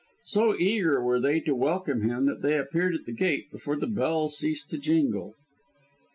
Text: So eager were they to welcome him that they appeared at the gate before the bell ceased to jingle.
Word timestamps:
So 0.23 0.55
eager 0.57 0.99
were 1.03 1.19
they 1.19 1.41
to 1.41 1.53
welcome 1.53 2.01
him 2.01 2.25
that 2.25 2.41
they 2.41 2.57
appeared 2.57 2.95
at 2.95 3.05
the 3.05 3.11
gate 3.13 3.51
before 3.51 3.75
the 3.75 3.85
bell 3.85 4.29
ceased 4.29 4.71
to 4.71 4.79
jingle. 4.79 5.35